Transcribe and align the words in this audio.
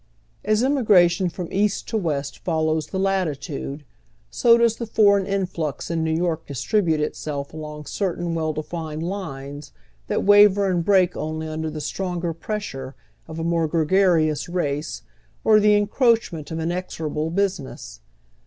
As 0.43 0.63
emigration 0.63 1.29
from 1.29 1.53
east 1.53 1.87
to 1.89 1.95
west 1.95 2.39
follows 2.39 2.87
the 2.87 2.97
latitude, 2.97 3.85
so 4.31 4.57
does 4.57 4.77
the 4.77 4.87
foreign 4.87 5.27
influx 5.27 5.91
in 5.91 6.03
New 6.03 6.11
York 6.15 6.47
distribute 6.47 6.99
itself 6.99 7.53
along 7.53 7.85
certain 7.85 8.33
well 8.33 8.51
defined 8.51 9.03
lines 9.03 9.71
that 10.07 10.23
waver 10.23 10.67
and 10.67 10.83
break 10.83 11.15
only 11.15 11.47
under 11.47 11.69
the 11.69 11.81
stronger 11.81 12.33
pressure 12.33 12.95
of 13.27 13.37
a 13.37 13.43
more 13.43 13.67
gregarious 13.67 14.49
I'ace 14.49 15.03
or 15.43 15.59
the 15.59 15.79
eucroacliments 15.85 16.49
of 16.49 16.59
inexorable 16.59 17.29
hnsiness. 17.29 17.99